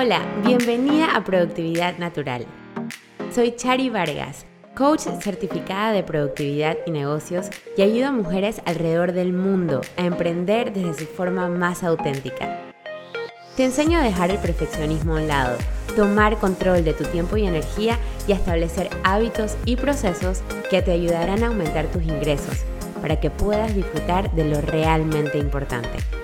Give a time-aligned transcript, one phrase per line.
[0.00, 2.46] Hola, bienvenida a Productividad Natural.
[3.34, 4.46] Soy Chari Vargas,
[4.76, 10.72] coach certificada de productividad y negocios y ayudo a mujeres alrededor del mundo a emprender
[10.72, 12.60] desde su forma más auténtica.
[13.56, 15.58] Te enseño a dejar el perfeccionismo a un lado,
[15.96, 21.42] tomar control de tu tiempo y energía y establecer hábitos y procesos que te ayudarán
[21.42, 22.62] a aumentar tus ingresos
[23.02, 26.17] para que puedas disfrutar de lo realmente importante.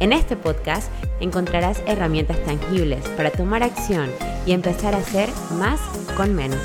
[0.00, 4.10] En este podcast encontrarás herramientas tangibles para tomar acción
[4.46, 5.78] y empezar a hacer más
[6.16, 6.58] con menos.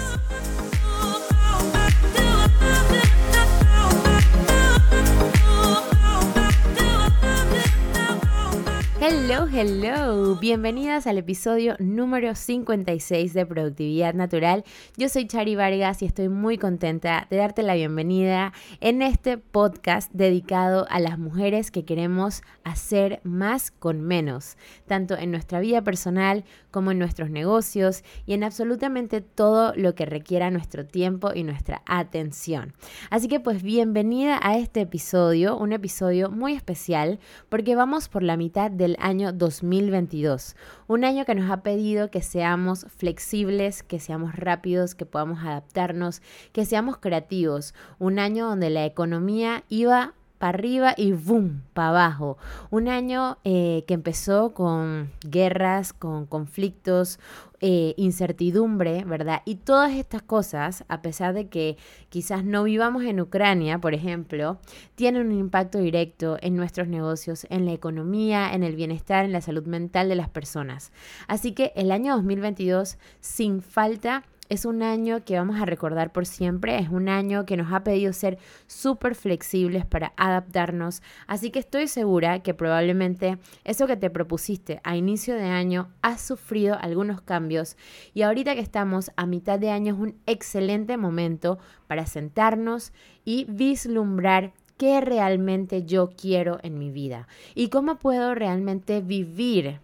[9.08, 10.36] Hello, hello.
[10.38, 14.64] Bienvenidas al episodio número 56 de Productividad Natural.
[14.98, 20.12] Yo soy Chari Vargas y estoy muy contenta de darte la bienvenida en este podcast
[20.12, 26.44] dedicado a las mujeres que queremos hacer más con menos, tanto en nuestra vida personal
[26.72, 31.84] como en nuestros negocios y en absolutamente todo lo que requiera nuestro tiempo y nuestra
[31.86, 32.74] atención.
[33.12, 38.36] Así que pues bienvenida a este episodio, un episodio muy especial porque vamos por la
[38.36, 40.56] mitad del año 2022.
[40.88, 46.22] Un año que nos ha pedido que seamos flexibles, que seamos rápidos, que podamos adaptarnos,
[46.52, 47.74] que seamos creativos.
[48.00, 52.38] Un año donde la economía iba para arriba y boom, para abajo.
[52.70, 57.20] Un año eh, que empezó con guerras, con conflictos,
[57.68, 59.42] eh, incertidumbre, ¿verdad?
[59.44, 61.78] Y todas estas cosas, a pesar de que
[62.10, 64.60] quizás no vivamos en Ucrania, por ejemplo,
[64.94, 69.42] tienen un impacto directo en nuestros negocios, en la economía, en el bienestar, en la
[69.42, 70.92] salud mental de las personas.
[71.28, 76.26] Así que el año 2022, sin falta, es un año que vamos a recordar por
[76.26, 78.38] siempre, es un año que nos ha pedido ser
[78.68, 84.96] súper flexibles para adaptarnos, así que estoy segura que probablemente eso que te propusiste a
[84.96, 87.78] inicio de año has sufrido algunos cambios.
[88.14, 91.58] Y ahorita que estamos a mitad de año es un excelente momento
[91.88, 99.02] para sentarnos y vislumbrar qué realmente yo quiero en mi vida y cómo puedo realmente
[99.02, 99.80] vivir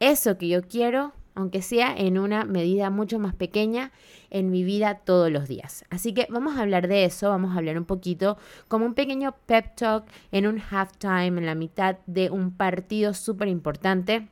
[0.00, 3.92] eso que yo quiero aunque sea en una medida mucho más pequeña
[4.30, 5.84] en mi vida todos los días.
[5.90, 9.34] Así que vamos a hablar de eso, vamos a hablar un poquito como un pequeño
[9.46, 14.28] pep talk en un halftime, en la mitad de un partido súper importante,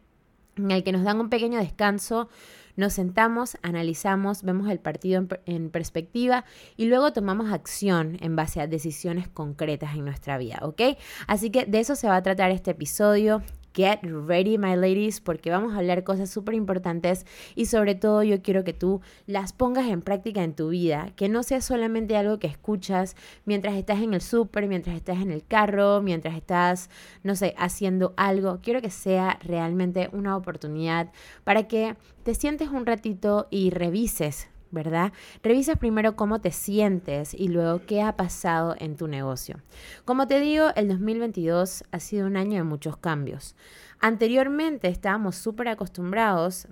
[0.57, 2.29] en el que nos dan un pequeño descanso.
[2.77, 6.45] Nos sentamos, analizamos, vemos el partido en, en, perspectiva
[6.77, 10.97] y luego tomamos acción en base a decisiones concretas en nuestra vida, ¿ok?
[11.27, 13.43] Así que de eso se va a tratar este episodio.
[13.79, 17.25] Get ready, my ladies, porque vamos a hablar cosas súper importantes
[17.55, 21.29] y sobre todo yo quiero que tú las pongas en práctica en tu vida, que
[21.29, 25.45] no sea solamente algo que escuchas mientras estás en el súper, mientras estás en el
[25.47, 26.91] carro, mientras estás,
[27.23, 28.59] no sé, haciendo algo.
[28.65, 31.13] Quiero que sea realmente una oportunidad
[31.45, 35.13] para que te sientes un ratito y revises ¿verdad?
[35.43, 39.61] Revisas primero cómo te sientes y luego qué ha pasado en tu negocio.
[40.05, 43.57] Como te digo, el 2022 ha sido un año de muchos cambios.
[44.01, 46.69] Anteriormente estábamos súper acostumbrados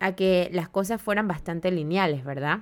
[0.00, 2.60] a que las cosas fueran bastante lineales, ¿verdad?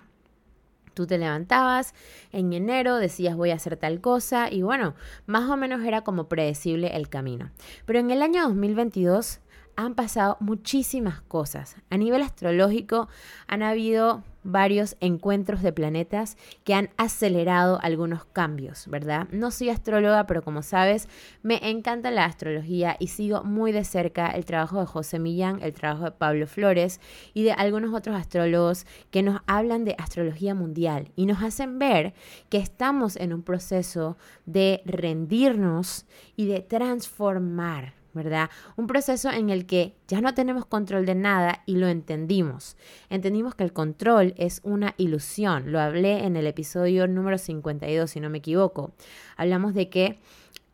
[0.95, 1.95] Tú te levantabas
[2.33, 4.95] en enero, decías voy a hacer tal cosa y bueno,
[5.27, 7.51] más o menos era como predecible el camino.
[7.85, 9.41] Pero en el año 2022
[9.77, 11.77] han pasado muchísimas cosas.
[11.91, 13.09] A nivel astrológico
[13.47, 19.29] han habido varios encuentros de planetas que han acelerado algunos cambios, ¿verdad?
[19.31, 21.09] No soy astróloga, pero como sabes,
[21.43, 25.73] me encanta la astrología y sigo muy de cerca el trabajo de José Millán, el
[25.73, 27.01] trabajo de Pablo Flores
[27.35, 32.15] y de algunos otros astrólogos que nos hablan de astrología mundial y nos hacen ver
[32.49, 36.07] que estamos en un proceso de rendirnos
[36.37, 38.51] y de transformar ¿verdad?
[38.77, 42.77] Un proceso en el que ya no tenemos control de nada y lo entendimos.
[43.11, 45.71] Entendimos que el control es una ilusión.
[45.71, 48.93] Lo hablé en el episodio número 52, si no me equivoco.
[49.37, 50.19] Hablamos de que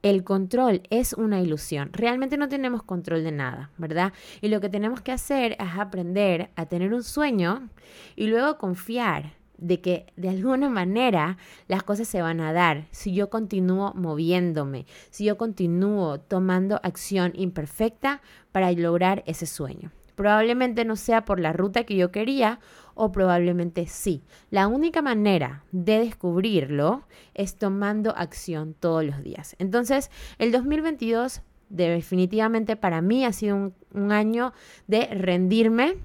[0.02, 1.90] el control es una ilusión.
[1.92, 4.12] Realmente no tenemos control de nada, ¿verdad?
[4.40, 7.68] Y lo que tenemos que hacer es aprender a tener un sueño
[8.16, 11.38] y luego confiar de que de alguna manera
[11.68, 17.32] las cosas se van a dar si yo continúo moviéndome, si yo continúo tomando acción
[17.34, 18.20] imperfecta
[18.50, 19.92] para lograr ese sueño.
[20.16, 22.60] Probablemente no sea por la ruta que yo quería
[22.94, 24.22] o probablemente sí.
[24.50, 27.04] La única manera de descubrirlo
[27.34, 29.56] es tomando acción todos los días.
[29.58, 34.52] Entonces, el 2022 definitivamente para mí ha sido un, un año
[34.86, 35.96] de rendirme,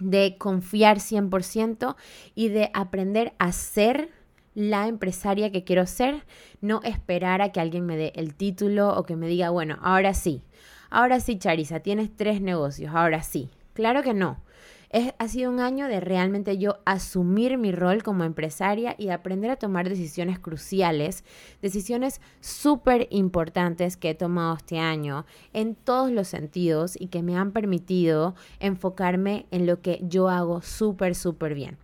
[0.00, 1.96] de confiar 100%
[2.34, 4.10] y de aprender a ser
[4.54, 6.24] la empresaria que quiero ser,
[6.60, 10.12] no esperar a que alguien me dé el título o que me diga, bueno, ahora
[10.14, 10.42] sí,
[10.90, 13.48] ahora sí, Charisa, tienes tres negocios, ahora sí.
[13.74, 14.42] Claro que no.
[14.90, 19.50] Es, ha sido un año de realmente yo asumir mi rol como empresaria y aprender
[19.52, 21.24] a tomar decisiones cruciales,
[21.62, 27.36] decisiones súper importantes que he tomado este año en todos los sentidos y que me
[27.36, 31.78] han permitido enfocarme en lo que yo hago súper, súper bien.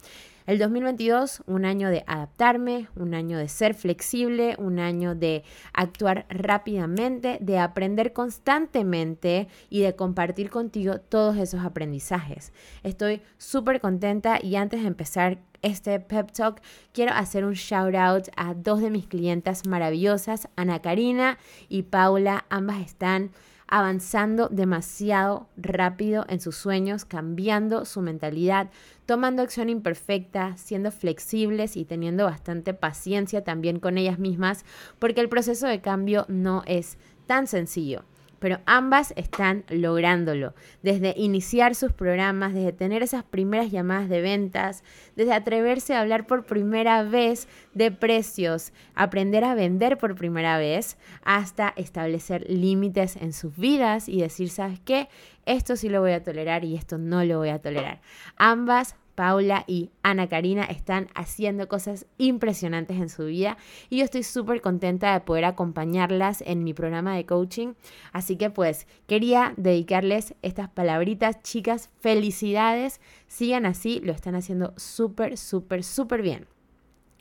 [0.47, 6.25] El 2022, un año de adaptarme, un año de ser flexible, un año de actuar
[6.29, 12.53] rápidamente, de aprender constantemente y de compartir contigo todos esos aprendizajes.
[12.85, 18.29] Estoy súper contenta y antes de empezar este pep talk, quiero hacer un shout out
[18.37, 21.39] a dos de mis clientas maravillosas, Ana Karina
[21.69, 22.45] y Paula.
[22.51, 23.33] Ambas están
[23.69, 28.71] avanzando demasiado rápido en sus sueños, cambiando su mentalidad,
[29.07, 34.65] tomando acción imperfecta, siendo flexibles y teniendo bastante paciencia también con ellas mismas,
[34.99, 38.05] porque el proceso de cambio no es tan sencillo
[38.39, 40.55] pero ambas están lográndolo.
[40.83, 44.83] Desde iniciar sus programas, desde tener esas primeras llamadas de ventas,
[45.17, 50.97] desde atreverse a hablar por primera vez de precios, aprender a vender por primera vez,
[51.25, 55.09] hasta establecer límites en sus vidas y decir, ¿sabes qué?
[55.45, 58.01] Esto sí lo voy a tolerar y esto no lo voy a tolerar.
[58.37, 63.57] Ambas Paula y Ana Karina están haciendo cosas impresionantes en su vida
[63.91, 67.73] y yo estoy súper contenta de poder acompañarlas en mi programa de coaching.
[68.13, 75.37] Así que pues quería dedicarles estas palabritas, chicas, felicidades, sigan así, lo están haciendo súper,
[75.37, 76.47] súper, súper bien.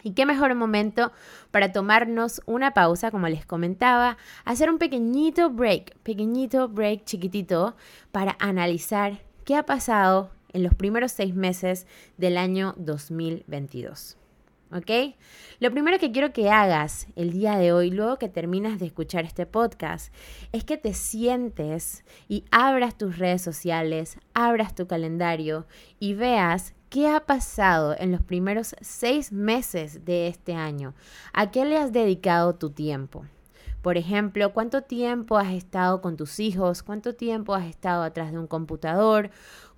[0.04, 1.12] Y qué mejor momento
[1.50, 7.76] para tomarnos una pausa, como les comentaba, hacer un pequeñito break, pequeñito break chiquitito
[8.12, 11.86] para analizar qué ha pasado en los primeros seis meses
[12.18, 14.18] del año 2022.
[14.72, 15.16] ¿Ok?
[15.60, 19.26] Lo primero que quiero que hagas el día de hoy, luego que terminas de escuchar
[19.26, 20.14] este podcast,
[20.54, 25.68] es que te sientes y abras tus redes sociales, abras tu calendario
[26.00, 30.94] y veas qué ha pasado en los primeros seis meses de este año.
[31.34, 33.26] ¿A qué le has dedicado tu tiempo?
[33.86, 36.82] Por ejemplo, ¿cuánto tiempo has estado con tus hijos?
[36.82, 39.30] ¿Cuánto tiempo has estado atrás de un computador?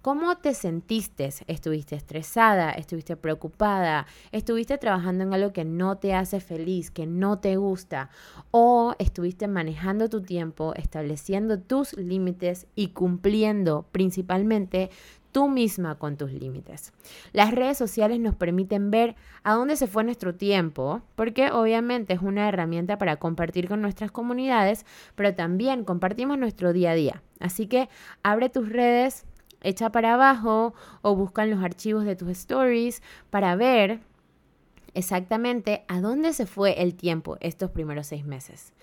[0.07, 1.29] ¿Cómo te sentiste?
[1.47, 2.71] ¿Estuviste estresada?
[2.71, 4.07] ¿Estuviste preocupada?
[4.31, 8.09] ¿Estuviste trabajando en algo que no te hace feliz, que no te gusta?
[8.49, 14.91] ¿O estuviste manejando tu tiempo, estableciendo tus límites y cumpliendo principalmente
[15.33, 16.93] tú misma con tus límites.
[17.33, 22.21] Las redes sociales nos permiten ver a dónde se fue nuestro tiempo, porque obviamente es
[22.21, 27.23] una herramienta para compartir con nuestras comunidades, pero también compartimos nuestro día a día.
[27.41, 27.89] Así que
[28.23, 29.25] abre tus redes,
[29.61, 33.99] echa para abajo o busca en los archivos de tus stories para ver
[34.93, 38.73] exactamente a dónde se fue el tiempo estos primeros seis meses.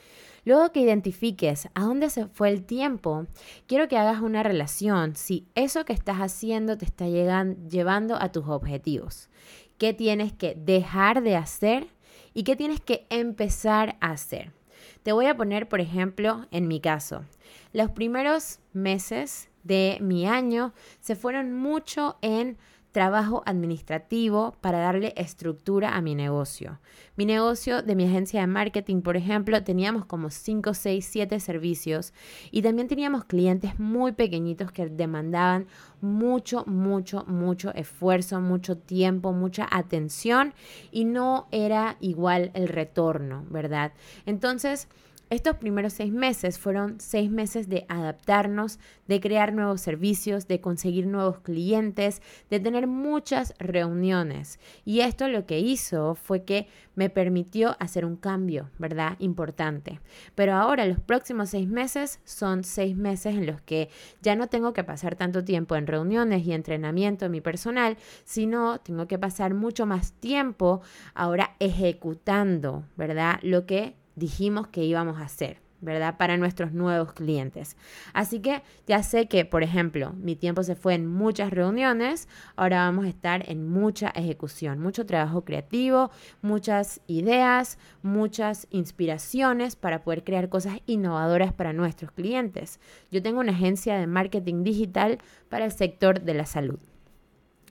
[0.44, 3.26] Luego que identifiques a dónde se fue el tiempo,
[3.66, 8.46] quiero que hagas una relación si eso que estás haciendo te está llevando a tus
[8.46, 9.30] objetivos.
[9.78, 11.88] ¿Qué tienes que dejar de hacer
[12.34, 14.52] y qué tienes que empezar a hacer?
[15.02, 17.24] Te voy a poner, por ejemplo, en mi caso,
[17.72, 22.56] los primeros meses de mi año se fueron mucho en
[22.94, 26.78] trabajo administrativo para darle estructura a mi negocio.
[27.16, 32.12] Mi negocio de mi agencia de marketing, por ejemplo, teníamos como 5, 6, 7 servicios
[32.52, 35.66] y también teníamos clientes muy pequeñitos que demandaban
[36.00, 40.54] mucho, mucho, mucho esfuerzo, mucho tiempo, mucha atención
[40.92, 43.92] y no era igual el retorno, ¿verdad?
[44.24, 44.86] Entonces,
[45.34, 51.06] estos primeros seis meses fueron seis meses de adaptarnos, de crear nuevos servicios, de conseguir
[51.06, 54.58] nuevos clientes, de tener muchas reuniones.
[54.84, 59.16] Y esto lo que hizo fue que me permitió hacer un cambio, ¿verdad?
[59.18, 60.00] Importante.
[60.34, 63.90] Pero ahora los próximos seis meses son seis meses en los que
[64.22, 68.78] ya no tengo que pasar tanto tiempo en reuniones y entrenamiento en mi personal, sino
[68.78, 70.80] tengo que pasar mucho más tiempo
[71.14, 73.38] ahora ejecutando, ¿verdad?
[73.42, 75.64] Lo que dijimos que íbamos a hacer.
[75.84, 76.16] ¿verdad?
[76.16, 77.76] Para nuestros nuevos clientes.
[78.12, 82.78] Así que ya sé que, por ejemplo, mi tiempo se fue en muchas reuniones, ahora
[82.86, 86.10] vamos a estar en mucha ejecución, mucho trabajo creativo,
[86.42, 92.80] muchas ideas, muchas inspiraciones para poder crear cosas innovadoras para nuestros clientes.
[93.10, 95.18] Yo tengo una agencia de marketing digital
[95.48, 96.78] para el sector de la salud.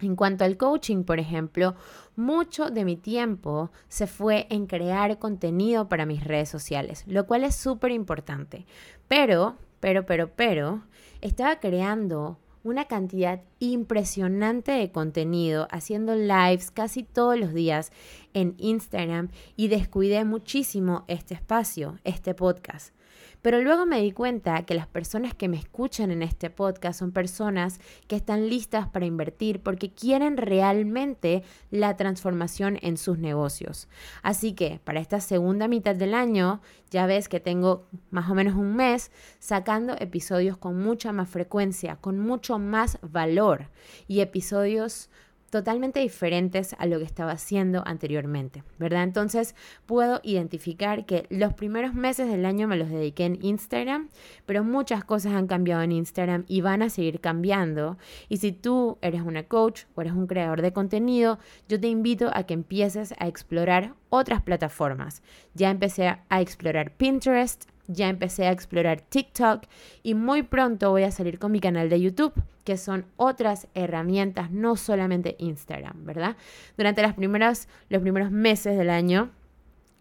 [0.02, 1.76] En cuanto al coaching, por ejemplo,
[2.16, 7.44] mucho de mi tiempo se fue en crear contenido para mis redes sociales, lo cual
[7.44, 8.66] es súper importante.
[9.08, 10.84] Pero, pero, pero, pero,
[11.22, 17.92] estaba creando una cantidad impresionante de contenido, haciendo lives casi todos los días
[18.34, 22.94] en Instagram y descuidé muchísimo este espacio, este podcast.
[23.42, 27.12] Pero luego me di cuenta que las personas que me escuchan en este podcast son
[27.12, 33.90] personas que están listas para invertir porque quieren realmente la transformación en sus negocios.
[34.22, 38.56] Así que para esta segunda mitad del año, ya ves que tengo más o menos
[38.56, 43.68] un mes sacando episodios con mucha más frecuencia, con mucho más valor
[44.08, 45.10] y episodios
[45.54, 49.04] totalmente diferentes a lo que estaba haciendo anteriormente, ¿verdad?
[49.04, 49.54] Entonces
[49.86, 54.10] puedo identificar que los primeros meses del año me los dediqué en Instagram,
[54.48, 58.00] pero muchas cosas han cambiado en Instagram y van a seguir cambiando.
[58.30, 61.38] Y si tú eres una coach o eres un creador de contenido,
[61.70, 65.22] yo te invito a que empieces a explorar otras plataformas.
[65.54, 69.64] Ya empecé a explorar Pinterest, ya empecé a explorar TikTok
[70.04, 74.52] y muy pronto voy a salir con mi canal de YouTube, que son otras herramientas,
[74.52, 76.38] no solamente Instagram, ¿verdad?
[76.78, 79.32] Durante los primeros meses del año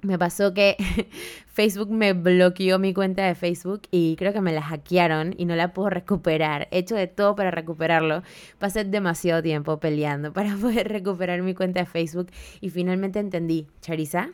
[0.02, 0.76] me pasó que
[1.46, 5.54] Facebook me bloqueó mi cuenta de Facebook y creo que me la hackearon y no
[5.54, 6.68] la puedo recuperar.
[6.70, 8.22] He hecho de todo para recuperarlo.
[8.58, 12.28] Pasé demasiado tiempo peleando para poder recuperar mi cuenta de Facebook
[12.60, 14.30] y finalmente entendí, Charisa,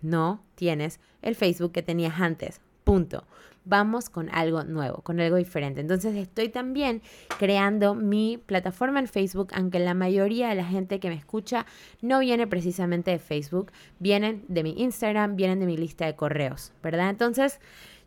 [0.00, 2.60] no tienes el Facebook que tenías antes.
[2.84, 3.24] Punto.
[3.64, 5.80] Vamos con algo nuevo, con algo diferente.
[5.80, 7.00] Entonces estoy también
[7.38, 11.64] creando mi plataforma en Facebook, aunque la mayoría de la gente que me escucha
[12.00, 13.70] no viene precisamente de Facebook,
[14.00, 17.10] vienen de mi Instagram, vienen de mi lista de correos, ¿verdad?
[17.10, 17.60] Entonces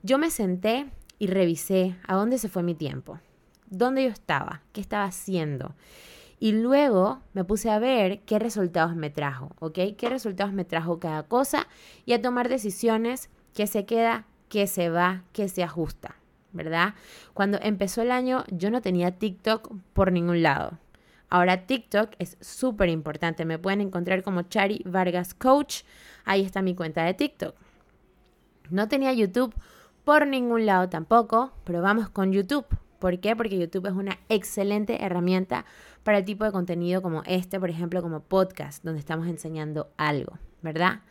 [0.03, 0.87] yo me senté
[1.19, 3.19] y revisé a dónde se fue mi tiempo,
[3.69, 5.73] dónde yo estaba, qué estaba haciendo.
[6.37, 9.79] Y luego me puse a ver qué resultados me trajo, ¿ok?
[9.97, 11.67] ¿Qué resultados me trajo cada cosa?
[12.05, 16.15] Y a tomar decisiones que se queda que se va, que se ajusta,
[16.51, 16.93] ¿verdad?
[17.33, 20.79] Cuando empezó el año yo no tenía TikTok por ningún lado.
[21.29, 23.45] Ahora TikTok es súper importante.
[23.45, 25.83] Me pueden encontrar como Chari Vargas Coach.
[26.23, 27.55] Ahí está mi cuenta de TikTok.
[28.69, 29.53] No tenía YouTube
[30.03, 32.65] por ningún lado tampoco, pero vamos con YouTube.
[32.99, 33.35] ¿Por qué?
[33.35, 35.65] Porque YouTube es una excelente herramienta
[36.03, 40.37] para el tipo de contenido como este, por ejemplo, como podcast, donde estamos enseñando algo,
[40.61, 41.01] ¿verdad?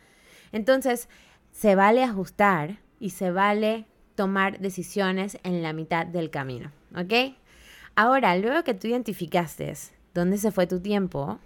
[0.51, 1.09] Entonces,
[1.51, 3.85] se vale ajustar, y se vale
[4.15, 7.35] tomar decisiones en la mitad del camino, ¿ok?
[7.95, 9.73] Ahora, luego que tú identificaste
[10.13, 11.39] dónde se fue tu tiempo,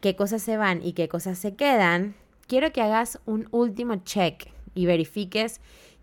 [0.00, 2.14] qué cosas se van y qué cosas se quedan,
[2.46, 5.60] quiero que hagas un último check y verifiques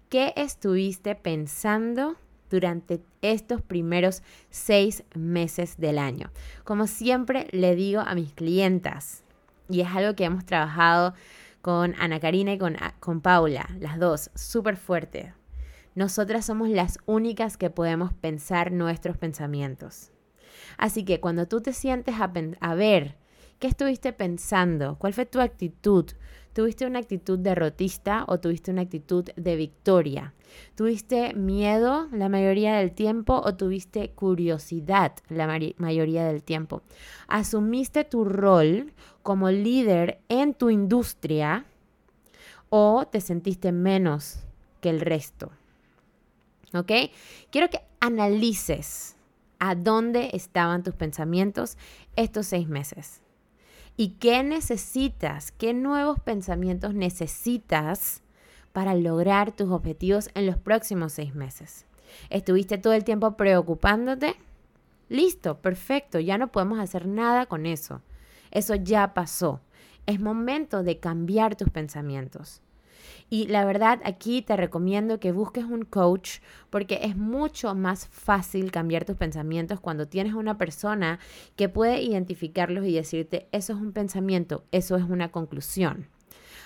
[0.10, 2.17] qué estuviste pensando
[2.50, 6.31] durante estos primeros seis meses del año.
[6.63, 9.24] Como siempre le digo a mis clientas,
[9.69, 11.13] y es algo que hemos trabajado
[11.62, 15.34] con Ana Karina y con, con Paula, las dos, súper fuerte.
[15.94, 20.12] Nosotras somos las únicas que podemos pensar nuestros pensamientos.
[20.77, 23.18] Así que cuando tú te sientes a, a ver
[23.60, 26.12] qué estuviste pensando, cuál fue tu actitud,
[26.53, 30.34] ¿Tuviste una actitud derrotista o tuviste una actitud de victoria?
[30.75, 36.81] ¿Tuviste miedo la mayoría del tiempo o tuviste curiosidad la mayoría del tiempo?
[37.27, 38.91] ¿Asumiste tu rol
[39.24, 41.65] como líder en tu industria
[42.70, 44.41] o te sentiste menos
[44.81, 45.51] que el resto?
[46.74, 46.91] ¿Ok?
[47.50, 49.15] Quiero que analices
[49.60, 51.77] a dónde estaban tus pensamientos
[52.17, 53.22] estos seis meses.
[53.98, 55.51] ¿Y qué necesitas?
[55.51, 58.21] ¿Qué nuevos pensamientos necesitas
[58.71, 61.86] para lograr tus objetivos en los próximos seis meses?
[62.29, 64.36] ¿Estuviste todo el tiempo preocupándote?
[65.10, 68.01] Listo, perfecto, ya no podemos hacer nada con eso.
[68.50, 69.62] Eso ya pasó.
[70.05, 72.62] Es momento de cambiar tus pensamientos.
[73.29, 76.39] Y la verdad, aquí te recomiendo que busques un coach
[76.70, 81.20] porque es mucho más fácil cambiar tus pensamientos cuando tienes una persona
[81.55, 86.08] que puede identificarlos y decirte, eso es un pensamiento, eso es una conclusión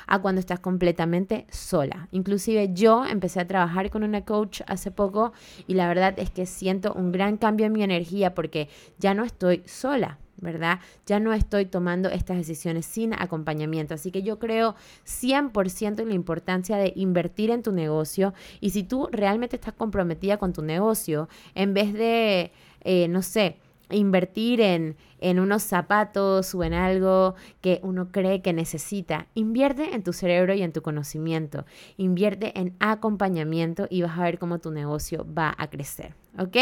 [0.07, 2.07] a cuando estás completamente sola.
[2.11, 5.33] Inclusive yo empecé a trabajar con una coach hace poco
[5.67, 9.23] y la verdad es que siento un gran cambio en mi energía porque ya no
[9.23, 10.19] estoy sola.
[10.37, 10.79] ¿Verdad?
[11.05, 13.93] Ya no estoy tomando estas decisiones sin acompañamiento.
[13.93, 14.75] Así que yo creo
[15.05, 20.37] 100% en la importancia de invertir en tu negocio y si tú realmente estás comprometida
[20.37, 22.51] con tu negocio, en vez de,
[22.81, 23.57] eh, no sé,
[23.89, 29.27] invertir en, en unos zapatos o en algo que uno cree que necesita.
[29.35, 31.65] Invierte en tu cerebro y en tu conocimiento.
[31.97, 36.15] Invierte en acompañamiento y vas a ver cómo tu negocio va a crecer.
[36.37, 36.57] ¿Ok?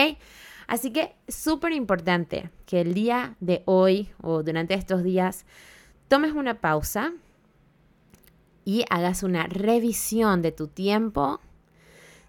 [0.74, 5.46] Así que súper importante que el día de hoy o durante estos días
[6.08, 7.13] tomes una pausa
[8.65, 11.39] y hagas una revisión de tu tiempo,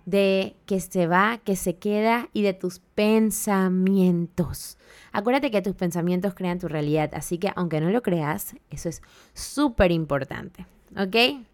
[0.05, 4.77] de que se va, que se queda y de tus pensamientos.
[5.11, 9.01] Acuérdate que tus pensamientos crean tu realidad, así que aunque no lo creas, eso es
[9.33, 10.67] súper importante,
[10.99, 11.47] ¿ok?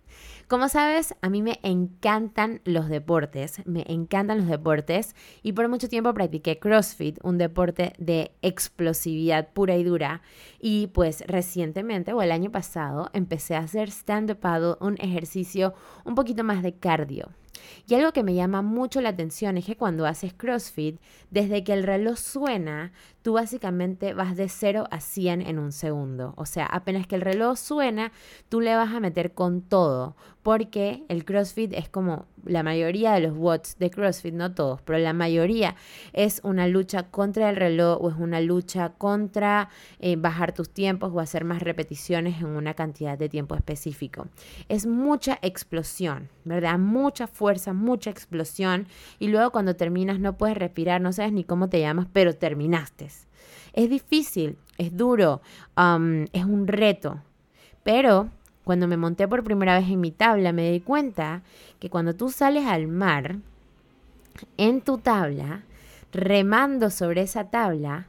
[0.51, 5.15] Como sabes, a mí me encantan los deportes, me encantan los deportes
[5.45, 10.23] y por mucho tiempo practiqué CrossFit, un deporte de explosividad pura y dura.
[10.59, 15.73] Y pues recientemente o el año pasado empecé a hacer stand-up paddle, un ejercicio
[16.05, 17.29] un poquito más de cardio.
[17.87, 21.75] Y algo que me llama mucho la atención es que cuando haces CrossFit, desde que
[21.75, 22.91] el reloj suena,
[23.23, 26.35] tú básicamente vas de 0 a 100 en un segundo.
[26.37, 28.13] O sea, apenas que el reloj suena,
[28.49, 33.21] tú le vas a meter con todo, porque el CrossFit es como la mayoría de
[33.21, 35.77] los watts de CrossFit, no todos, pero la mayoría
[36.15, 41.13] es una lucha contra el reloj o es una lucha contra eh, bajar tus tiempos
[41.13, 44.29] o hacer más repeticiones en una cantidad de tiempo específico.
[44.69, 46.79] Es mucha explosión, ¿verdad?
[46.79, 48.87] Mucha fuerza, mucha explosión
[49.19, 53.10] y luego cuando terminas no puedes respirar, no sabes ni cómo te llamas, pero terminaste.
[53.73, 55.41] Es difícil, es duro,
[55.77, 57.23] um, es un reto,
[57.85, 58.31] pero
[58.65, 61.43] cuando me monté por primera vez en mi tabla me di cuenta
[61.79, 63.39] que cuando tú sales al mar,
[64.57, 65.65] en tu tabla,
[66.13, 68.09] remando sobre esa tabla,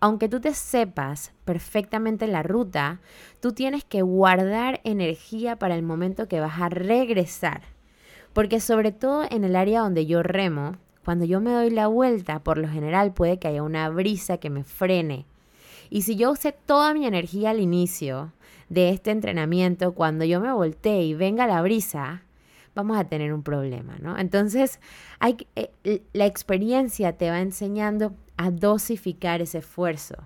[0.00, 3.00] aunque tú te sepas perfectamente la ruta,
[3.40, 7.62] tú tienes que guardar energía para el momento que vas a regresar.
[8.32, 12.40] Porque sobre todo en el área donde yo remo, cuando yo me doy la vuelta,
[12.40, 15.26] por lo general puede que haya una brisa que me frene.
[15.90, 18.32] Y si yo usé toda mi energía al inicio
[18.68, 22.22] de este entrenamiento, cuando yo me voltee y venga la brisa,
[22.74, 24.18] vamos a tener un problema, ¿no?
[24.18, 24.80] Entonces,
[25.54, 30.16] eh, la experiencia te va enseñando a dosificar ese esfuerzo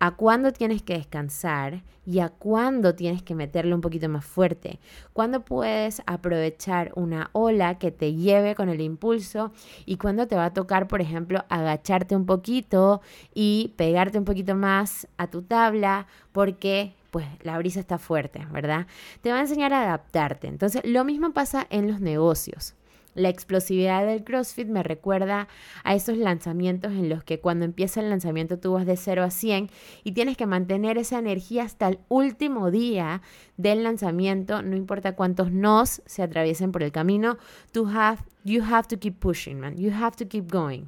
[0.00, 4.80] a cuándo tienes que descansar y a cuándo tienes que meterle un poquito más fuerte.
[5.12, 9.52] Cuándo puedes aprovechar una ola que te lleve con el impulso
[9.84, 13.02] y cuándo te va a tocar, por ejemplo, agacharte un poquito
[13.34, 18.86] y pegarte un poquito más a tu tabla porque pues la brisa está fuerte, ¿verdad?
[19.20, 20.46] Te va a enseñar a adaptarte.
[20.46, 22.74] Entonces, lo mismo pasa en los negocios.
[23.14, 25.48] La explosividad del CrossFit me recuerda
[25.84, 29.30] a esos lanzamientos en los que cuando empieza el lanzamiento tú vas de 0 a
[29.30, 29.70] 100
[30.04, 33.22] y tienes que mantener esa energía hasta el último día
[33.56, 37.36] del lanzamiento, no importa cuántos nos se atraviesen por el camino,
[37.72, 39.76] you have to keep pushing, man.
[39.76, 40.84] You have to keep going.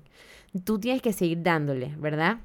[0.64, 2.38] Tú tienes que seguir dándole, ¿verdad?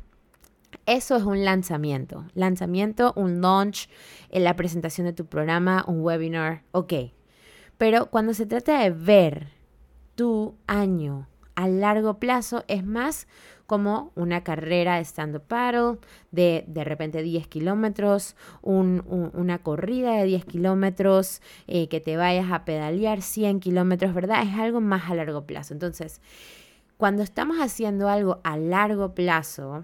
[0.86, 2.26] Eso es un lanzamiento.
[2.34, 3.90] Lanzamiento, un launch,
[4.30, 6.94] en la presentación de tu programa, un webinar, ok.
[7.78, 9.57] Pero cuando se trata de ver
[10.18, 13.28] tu año a largo plazo es más
[13.68, 16.00] como una carrera de stand-up paddle
[16.32, 22.66] de de repente 10 kilómetros, una corrida de 10 kilómetros, eh, que te vayas a
[22.66, 24.42] pedalear 100 kilómetros, ¿verdad?
[24.42, 25.74] Es algo más a largo plazo.
[25.74, 26.20] Entonces,
[26.98, 29.84] cuando estamos haciendo algo a largo plazo,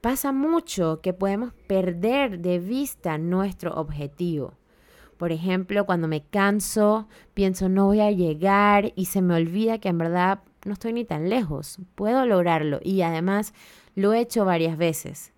[0.00, 4.54] pasa mucho que podemos perder de vista nuestro objetivo.
[5.18, 9.88] Por ejemplo, cuando me canso, pienso no voy a llegar y se me olvida que
[9.88, 13.52] en verdad no estoy ni tan lejos, puedo lograrlo y además
[13.94, 15.32] lo he hecho varias veces.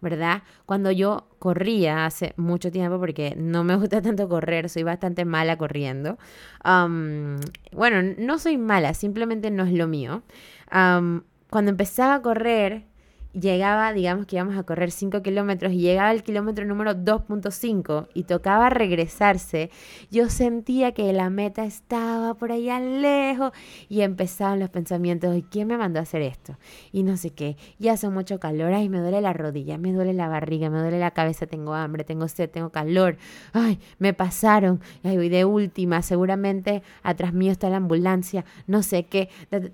[0.00, 0.42] ¿verdad?
[0.66, 5.56] Cuando yo corría hace mucho tiempo, porque no me gusta tanto correr, soy bastante mala
[5.56, 6.18] corriendo.
[6.64, 10.22] bueno, no soy mala, simplemente no es lo mío.
[10.70, 12.84] cuando empezaba a correr,
[13.32, 18.24] llegaba, digamos que íbamos a correr 5 kilómetros y llegaba el kilómetro número 2.5 y
[18.24, 19.70] tocaba regresarse,
[20.10, 23.52] yo sentía que la meta estaba por allá lejos
[23.88, 26.56] y empezaban los pensamientos, ¿y quién me mandó a hacer esto?
[26.92, 30.12] Y no sé qué, y hace mucho calor, ay, me duele la rodilla, me duele
[30.12, 33.16] la barriga, me duele la cabeza, tengo hambre, tengo sed, tengo calor,
[33.52, 39.28] ay, me pasaron, ay, de última, seguramente atrás mío está la ambulancia, no sé qué,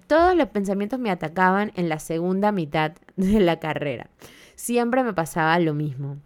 [0.06, 4.10] todos los pensamientos me atacaban en la segunda mitad de la carrera.
[4.54, 6.18] Siempre me pasaba lo mismo.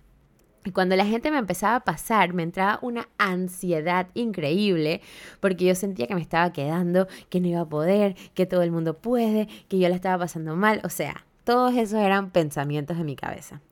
[0.64, 5.00] Y cuando la gente me empezaba a pasar, me entraba una ansiedad increíble
[5.40, 8.70] porque yo sentía que me estaba quedando, que no iba a poder, que todo el
[8.70, 10.82] mundo puede, que yo la estaba pasando mal.
[10.84, 13.62] O sea, todos esos eran pensamientos de mi cabeza.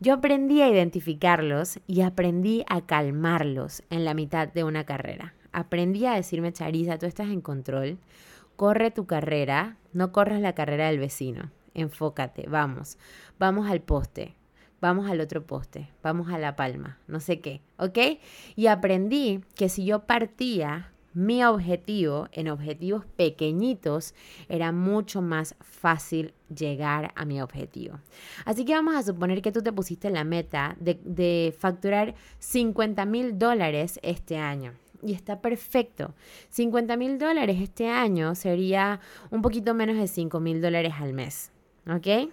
[0.00, 5.34] Yo aprendí a identificarlos y aprendí a calmarlos en la mitad de una carrera.
[5.52, 7.98] Aprendí a decirme, Charisa, tú estás en control,
[8.56, 12.98] corre tu carrera, no corras la carrera del vecino enfócate, vamos,
[13.38, 14.36] vamos al poste,
[14.80, 17.98] vamos al otro poste, vamos a la palma, no sé qué, ¿ok?
[18.56, 24.14] Y aprendí que si yo partía mi objetivo en objetivos pequeñitos,
[24.48, 27.98] era mucho más fácil llegar a mi objetivo.
[28.44, 33.04] Así que vamos a suponer que tú te pusiste la meta de, de facturar 50
[33.06, 36.14] mil dólares este año y está perfecto.
[36.50, 41.50] 50 mil dólares este año sería un poquito menos de 5 mil dólares al mes.
[41.86, 42.32] ¿Ok?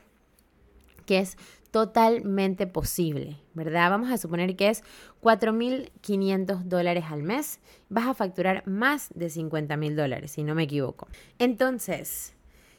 [1.06, 1.38] Que es
[1.72, 3.90] totalmente posible, ¿verdad?
[3.90, 4.84] Vamos a suponer que es
[5.22, 7.60] 4.500 dólares al mes.
[7.90, 11.08] Vas a facturar más de 50.000 dólares, si no me equivoco.
[11.40, 12.34] Entonces,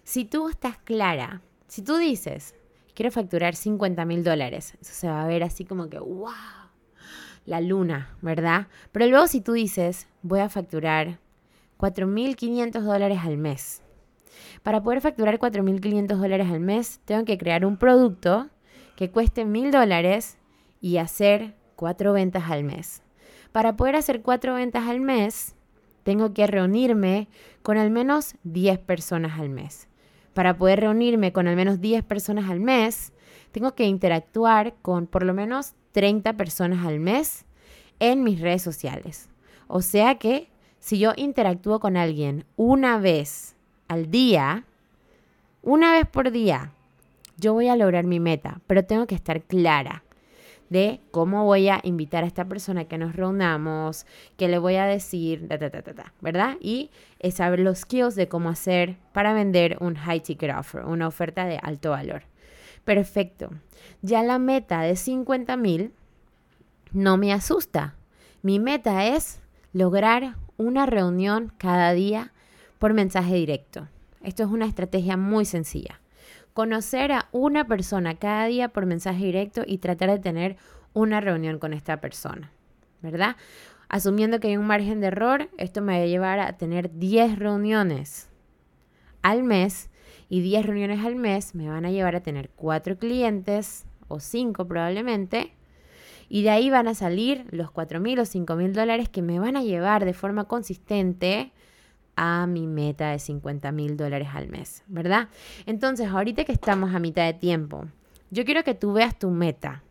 [0.04, 2.54] si tú estás clara, si tú dices,
[2.94, 6.32] quiero facturar 50.000 dólares, eso se va a ver así como que, wow,
[7.46, 8.66] la luna, ¿verdad?
[8.90, 11.18] Pero luego si tú dices, voy a facturar
[11.78, 13.82] 4.500 dólares al mes.
[14.62, 18.48] Para poder facturar 4.500 dólares al mes, tengo que crear un producto
[18.96, 20.38] que cueste mil dólares
[20.80, 23.02] y hacer cuatro ventas al mes.
[23.52, 25.54] Para poder hacer cuatro ventas al mes,
[26.02, 27.28] tengo que reunirme
[27.62, 29.88] con al menos 10 personas al mes.
[30.34, 33.12] Para poder reunirme con al menos 10 personas al mes,
[33.52, 37.44] tengo que interactuar con por lo menos 30 personas al mes
[37.98, 39.28] en mis redes sociales.
[39.66, 43.56] O sea que si yo interactúo con alguien una vez
[43.88, 44.64] al día,
[45.62, 46.72] una vez por día,
[47.36, 50.02] yo voy a lograr mi meta, pero tengo que estar clara
[50.70, 54.84] de cómo voy a invitar a esta persona que nos reunamos, qué le voy a
[54.84, 55.48] decir,
[56.20, 56.56] ¿verdad?
[56.60, 56.90] Y
[57.32, 61.58] saber los skills de cómo hacer para vender un high ticket offer, una oferta de
[61.62, 62.24] alto valor.
[62.84, 63.50] Perfecto.
[64.02, 65.92] Ya la meta de 50 mil
[66.92, 67.94] no me asusta.
[68.42, 69.40] Mi meta es
[69.72, 72.32] lograr una reunión cada día
[72.78, 73.88] por mensaje directo.
[74.22, 76.00] Esto es una estrategia muy sencilla
[76.58, 80.56] conocer a una persona cada día por mensaje directo y tratar de tener
[80.92, 82.50] una reunión con esta persona,
[83.00, 83.36] ¿verdad?
[83.88, 87.38] Asumiendo que hay un margen de error, esto me va a llevar a tener 10
[87.38, 88.28] reuniones
[89.22, 89.88] al mes
[90.28, 94.66] y 10 reuniones al mes me van a llevar a tener 4 clientes o 5
[94.66, 95.52] probablemente.
[96.28, 99.38] Y de ahí van a salir los 4 mil o 5 mil dólares que me
[99.38, 101.52] van a llevar de forma consistente
[102.20, 105.28] a mi meta de 50 mil dólares al mes, ¿verdad?
[105.66, 107.86] Entonces, ahorita que estamos a mitad de tiempo,
[108.30, 109.84] yo quiero que tú veas tu meta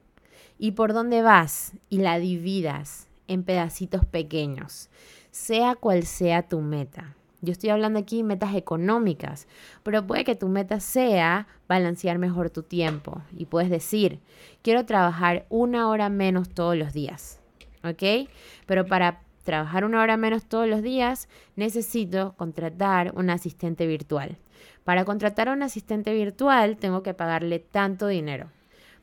[0.60, 4.90] y por dónde vas y la dividas en pedacitos pequeños,
[5.32, 7.16] sea cual sea tu meta.
[7.42, 9.48] Yo estoy hablando aquí de metas económicas,
[9.84, 14.20] pero puede que tu meta sea balancear mejor tu tiempo y puedes decir,
[14.62, 17.40] quiero trabajar una hora menos todos los días,
[17.86, 18.30] ¿ok?
[18.66, 24.38] Pero para trabajar una hora menos todos los días, necesito contratar un asistente virtual.
[24.84, 28.52] Para contratar a un asistente virtual tengo que pagarle tanto dinero.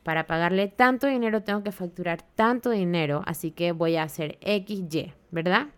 [0.03, 5.13] Para pagarle tanto dinero tengo que facturar tanto dinero, así que voy a hacer XY,
[5.31, 5.69] ¿verdad?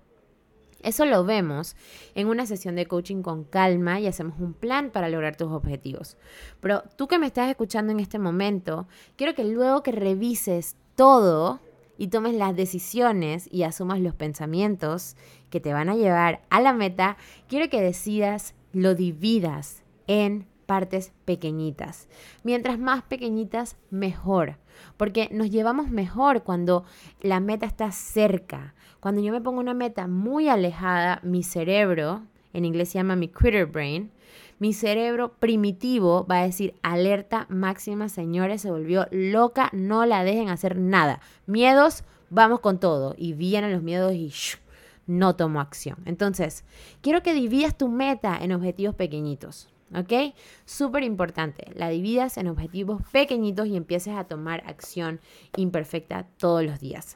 [0.83, 1.77] Eso lo vemos
[2.13, 6.17] en una sesión de coaching con calma y hacemos un plan para lograr tus objetivos.
[6.59, 11.61] Pero tú que me estás escuchando en este momento, quiero que luego que revises todo,
[11.97, 15.15] y tomes las decisiones y asumas los pensamientos
[15.49, 21.13] que te van a llevar a la meta, quiero que decidas, lo dividas en partes
[21.25, 22.07] pequeñitas.
[22.43, 24.57] Mientras más pequeñitas, mejor.
[24.97, 26.85] Porque nos llevamos mejor cuando
[27.21, 28.75] la meta está cerca.
[28.99, 33.29] Cuando yo me pongo una meta muy alejada, mi cerebro, en inglés se llama mi
[33.29, 34.11] critter brain,
[34.59, 40.49] mi cerebro primitivo va a decir, alerta máxima, señores, se volvió loca, no la dejen
[40.49, 41.21] hacer nada.
[41.45, 43.13] Miedos, vamos con todo.
[43.17, 44.31] Y vienen los miedos y
[45.05, 45.97] no tomo acción.
[46.05, 46.63] Entonces,
[47.01, 49.69] quiero que dividas tu meta en objetivos pequeñitos.
[49.95, 50.33] ¿Ok?
[50.65, 51.71] Súper importante.
[51.73, 55.21] La dividas en objetivos pequeñitos y empieces a tomar acción
[55.55, 57.15] imperfecta todos los días.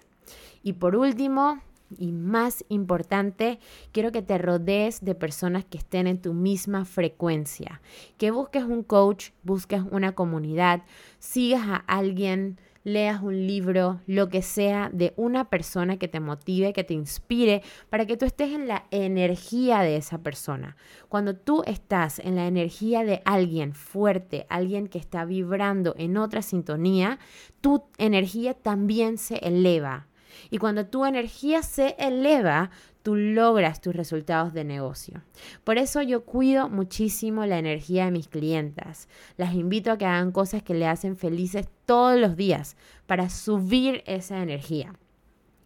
[0.63, 1.61] Y por último,
[1.97, 3.59] y más importante,
[3.91, 7.81] quiero que te rodees de personas que estén en tu misma frecuencia,
[8.17, 10.83] que busques un coach, busques una comunidad,
[11.19, 16.73] sigas a alguien, leas un libro, lo que sea, de una persona que te motive,
[16.73, 20.75] que te inspire, para que tú estés en la energía de esa persona.
[21.09, 26.41] Cuando tú estás en la energía de alguien fuerte, alguien que está vibrando en otra
[26.41, 27.19] sintonía,
[27.61, 30.07] tu energía también se eleva
[30.49, 32.71] y cuando tu energía se eleva,
[33.03, 35.21] tú logras tus resultados de negocio.
[35.63, 39.07] Por eso yo cuido muchísimo la energía de mis clientas.
[39.37, 42.75] Las invito a que hagan cosas que le hacen felices todos los días
[43.07, 44.93] para subir esa energía.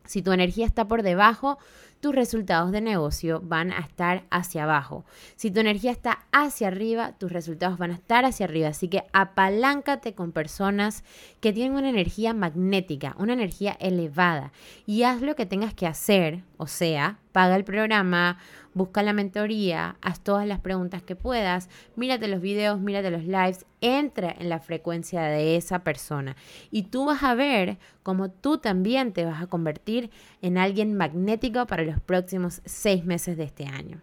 [0.05, 1.57] Si tu energía está por debajo,
[2.05, 5.05] tus resultados de negocio van a estar hacia abajo.
[5.37, 8.67] Si tu energía está hacia arriba, tus resultados van a estar hacia arriba.
[8.67, 11.03] Así que apaláncate con personas
[11.39, 14.51] que tienen una energía magnética, una energía elevada
[14.85, 18.37] y haz lo que tengas que hacer, o sea, paga el programa
[18.75, 23.65] busca la mentoría, haz todas las preguntas que puedas, mírate los videos, mírate los lives,
[23.81, 26.35] entra en la frecuencia de esa persona
[26.69, 30.11] y tú vas a ver cómo tú también te vas a convertir
[30.41, 34.01] en alguien magnético para los próximos seis meses de este año.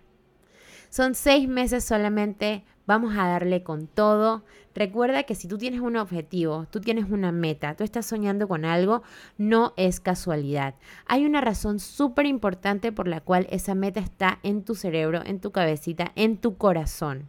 [0.88, 4.42] Son seis meses solamente Vamos a darle con todo.
[4.74, 8.64] Recuerda que si tú tienes un objetivo, tú tienes una meta, tú estás soñando con
[8.64, 9.02] algo,
[9.38, 10.74] no es casualidad.
[11.06, 15.40] Hay una razón súper importante por la cual esa meta está en tu cerebro, en
[15.40, 17.28] tu cabecita, en tu corazón.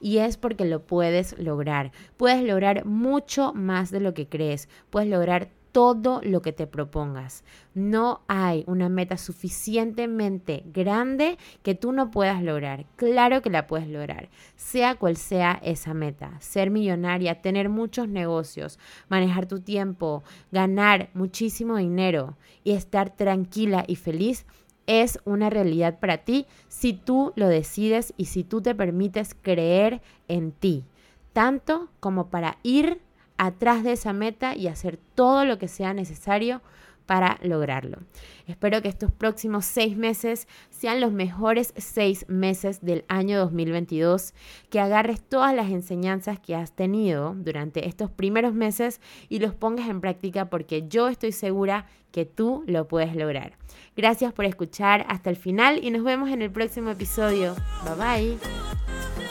[0.00, 1.92] Y es porque lo puedes lograr.
[2.16, 4.68] Puedes lograr mucho más de lo que crees.
[4.90, 7.42] Puedes lograr todo lo que te propongas.
[7.74, 12.86] No hay una meta suficientemente grande que tú no puedas lograr.
[12.94, 16.38] Claro que la puedes lograr, sea cual sea esa meta.
[16.38, 23.96] Ser millonaria, tener muchos negocios, manejar tu tiempo, ganar muchísimo dinero y estar tranquila y
[23.96, 24.46] feliz
[24.86, 30.02] es una realidad para ti si tú lo decides y si tú te permites creer
[30.28, 30.84] en ti,
[31.32, 33.00] tanto como para ir
[33.36, 36.60] atrás de esa meta y hacer todo lo que sea necesario
[37.06, 37.98] para lograrlo.
[38.46, 44.34] Espero que estos próximos seis meses sean los mejores seis meses del año 2022,
[44.70, 49.88] que agarres todas las enseñanzas que has tenido durante estos primeros meses y los pongas
[49.88, 53.56] en práctica porque yo estoy segura que tú lo puedes lograr.
[53.96, 57.54] Gracias por escuchar hasta el final y nos vemos en el próximo episodio.
[57.84, 58.38] Bye bye.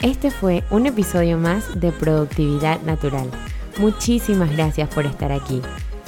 [0.02, 3.30] Este fue un episodio más de Productividad Natural.
[3.78, 5.60] Muchísimas gracias por estar aquí.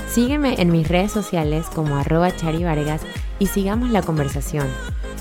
[0.08, 3.02] Sígueme en mis redes sociales como arroba charivargas
[3.38, 4.66] y sigamos la conversación.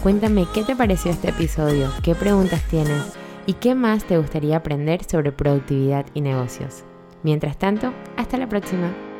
[0.03, 5.03] Cuéntame qué te pareció este episodio, qué preguntas tienes y qué más te gustaría aprender
[5.03, 6.83] sobre productividad y negocios.
[7.23, 9.14] Mientras tanto, hasta la próxima.